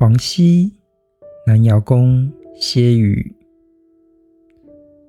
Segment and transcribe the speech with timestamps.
[0.00, 0.74] 黄溪
[1.46, 3.36] 南瑶宫歇雨，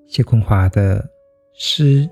[0.06, 1.10] 谢坤华的
[1.54, 2.10] 诗。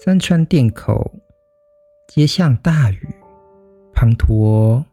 [0.00, 1.12] 三川店口，
[2.06, 3.08] 街巷大雨
[3.92, 4.84] 滂沱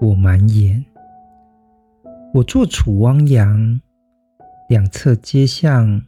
[0.00, 0.86] 我满眼。
[2.32, 3.80] 我坐楚汪洋，
[4.68, 6.00] 两侧街巷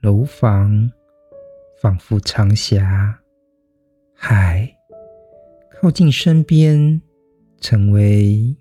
[0.00, 0.92] 楼房，
[1.82, 3.18] 仿佛长峡。
[4.26, 4.66] 海
[5.70, 6.98] 靠近身边，
[7.60, 8.56] 成为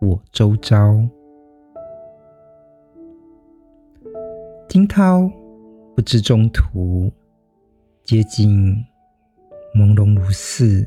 [0.00, 1.00] 我周遭。
[4.68, 5.30] 惊涛
[5.94, 7.12] 不知中途，
[8.02, 8.74] 接近
[9.72, 10.84] 朦胧如似。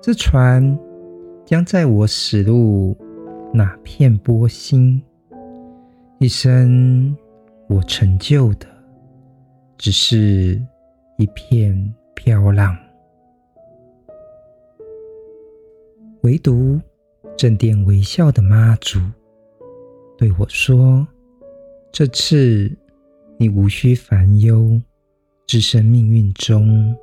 [0.00, 0.78] 这船
[1.44, 2.96] 将载我驶入
[3.52, 5.02] 哪片波心？
[6.20, 7.12] 一生
[7.68, 8.68] 我成就的，
[9.76, 10.64] 只是
[11.18, 11.92] 一片
[12.24, 12.74] 飘浪。
[16.22, 16.80] 唯独
[17.36, 18.98] 正殿微笑的妈祖
[20.16, 21.06] 对我说
[21.92, 22.74] ：“这次
[23.36, 24.80] 你无需烦忧，
[25.46, 26.96] 置身命运中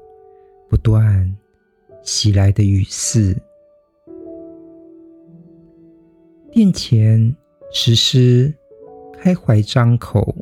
[0.67, 1.31] 不断
[2.01, 3.37] 袭来的雨丝。
[6.51, 7.35] 殿前
[7.71, 8.51] 石狮
[9.19, 10.35] 开怀张口，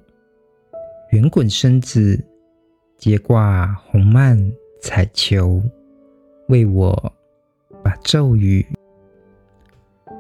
[1.09, 2.17] 圆滚身子，
[2.97, 4.50] 结挂红幔
[4.81, 5.61] 彩球，
[6.47, 7.13] 为我。”
[7.81, 8.66] 把咒语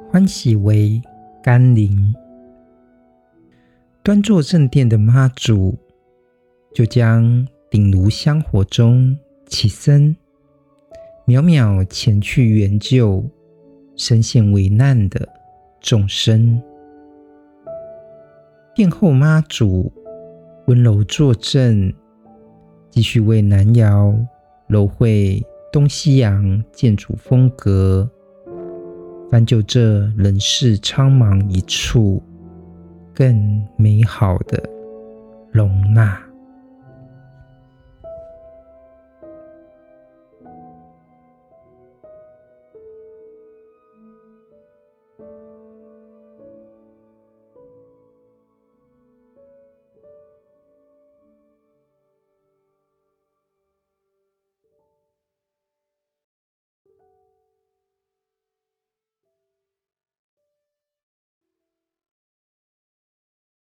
[0.09, 1.01] 欢喜为
[1.43, 2.15] 甘霖，
[4.01, 5.77] 端坐正殿的妈祖，
[6.73, 10.15] 就将顶炉香火中起身，
[11.27, 13.25] 渺渺前去援救
[13.97, 15.27] 身陷危难的
[15.81, 16.61] 众生。
[18.73, 19.91] 殿后妈祖
[20.67, 21.93] 温柔坐镇，
[22.89, 24.17] 继续为南瑶
[24.69, 25.45] 柔绘。
[25.71, 28.09] 东西洋建筑风格，
[29.29, 32.23] 翻就这人世苍茫一处
[33.13, 34.59] 更美好的
[35.51, 36.19] 容纳。